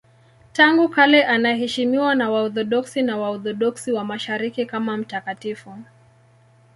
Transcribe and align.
Tangu 0.53 0.89
kale 0.89 1.25
anaheshimiwa 1.25 2.15
na 2.15 2.29
Waorthodoksi 2.29 3.01
na 3.01 3.17
Waorthodoksi 3.17 3.91
wa 3.91 4.03
Mashariki 4.05 4.65
kama 4.65 4.97
mtakatifu. 4.97 5.77